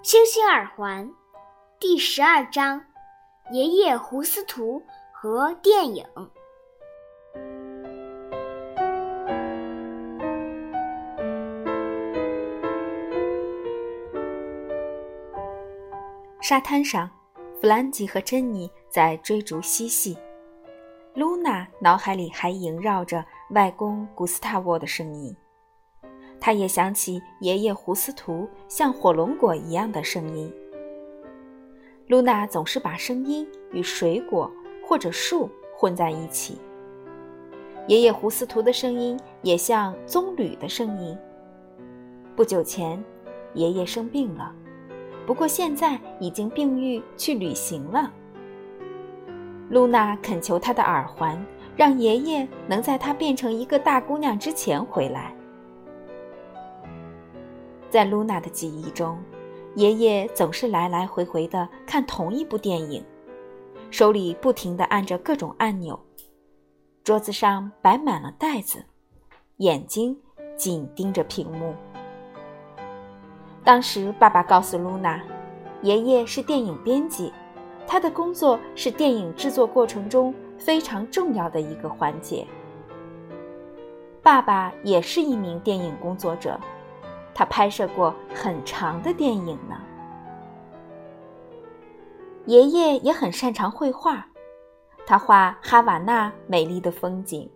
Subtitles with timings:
[0.00, 1.10] 星星耳环
[1.80, 2.80] 第十二章：
[3.50, 4.80] 爷爷胡斯图
[5.12, 6.06] 和电影。
[16.40, 17.10] 沙滩上，
[17.60, 20.16] 弗兰吉和珍妮在追逐嬉戏。
[21.14, 25.36] 露娜脑海里还萦绕着外公古斯塔沃的声音。
[26.40, 30.52] 他也想起爷爷胡斯图像火龙果一样的声音。
[32.06, 34.50] 露娜总是把声音与水果
[34.86, 36.58] 或者树混在一起。
[37.86, 41.16] 爷爷胡斯图的声音也像棕榈的声音。
[42.36, 43.02] 不久前，
[43.54, 44.54] 爷爷生病了，
[45.26, 48.12] 不过现在已经病愈去旅行了。
[49.70, 51.44] 露娜恳求他的耳环，
[51.76, 55.34] 让爷爷能在她变成一个大姑娘之前回来。
[57.90, 59.18] 在露娜的记忆中，
[59.74, 63.02] 爷爷总是来来回回的看同一部电影，
[63.90, 65.98] 手里不停的按着各种按钮，
[67.02, 68.84] 桌子上摆满了袋子，
[69.58, 70.16] 眼睛
[70.56, 71.74] 紧盯着屏幕。
[73.64, 75.22] 当时，爸爸告诉露娜，
[75.82, 77.32] 爷爷是电影编辑，
[77.86, 82.46] 他的工作是电影制作过程中非常重要的一个环节。
[84.22, 86.60] 爸爸也是一名电影工作者。
[87.38, 89.80] 他拍摄过很长的电影呢。
[92.46, 94.26] 爷爷也很擅长绘画，
[95.06, 97.48] 他画哈瓦那美丽的风景，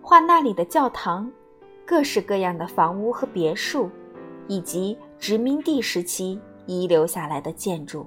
[0.00, 1.28] 画那里的教堂、
[1.84, 3.90] 各式各样的房屋和别墅，
[4.46, 8.06] 以及殖民地时期遗留下来的建筑。